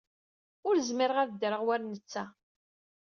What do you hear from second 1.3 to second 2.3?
ddreɣ war netta.